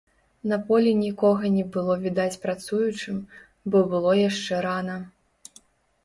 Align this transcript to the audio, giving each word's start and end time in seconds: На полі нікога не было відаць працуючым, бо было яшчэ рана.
На 0.51 0.57
полі 0.67 0.91
нікога 0.99 1.49
не 1.57 1.65
было 1.75 1.97
відаць 2.05 2.39
працуючым, 2.45 3.19
бо 3.75 3.83
было 3.91 4.15
яшчэ 4.29 4.63
рана. 4.67 4.97